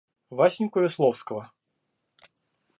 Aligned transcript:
Васеньку 0.37 0.79
Весловского. 0.83 1.43